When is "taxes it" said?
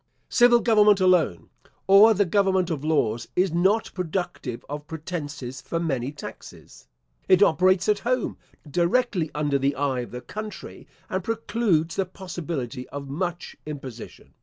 6.11-7.43